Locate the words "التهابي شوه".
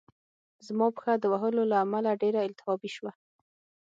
2.47-3.11